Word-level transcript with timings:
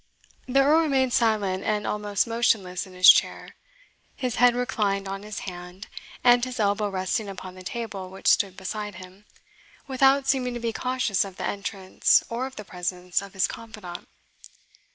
The 0.47 0.61
Earl 0.63 0.79
remained 0.81 1.13
silent 1.13 1.63
and 1.63 1.85
almost 1.85 2.25
motionless 2.25 2.87
in 2.87 2.93
his 2.93 3.07
chair, 3.07 3.55
his 4.15 4.37
head 4.37 4.55
reclined 4.55 5.07
on 5.07 5.21
his 5.21 5.41
hand, 5.41 5.85
and 6.23 6.43
his 6.43 6.59
elbow 6.59 6.89
resting 6.89 7.29
upon 7.29 7.53
the 7.53 7.61
table 7.61 8.09
which 8.09 8.25
stood 8.27 8.57
beside 8.57 8.95
him, 8.95 9.25
without 9.87 10.25
seeming 10.27 10.55
to 10.55 10.59
be 10.59 10.73
conscious 10.73 11.23
of 11.23 11.37
the 11.37 11.45
entrance 11.45 12.23
or 12.29 12.47
of 12.47 12.55
the 12.55 12.65
presence 12.65 13.21
of 13.21 13.33
his 13.33 13.45
confidant. 13.45 14.07